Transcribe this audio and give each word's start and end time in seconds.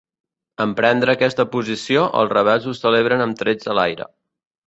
En 0.63 0.71
prendre 0.79 1.13
aquesta 1.17 1.45
posició 1.55 2.07
els 2.21 2.33
rebels 2.33 2.67
ho 2.71 2.75
celebraren 2.79 3.23
amb 3.27 3.39
trets 3.45 3.73
a 3.75 3.79
l'aire. 3.81 4.09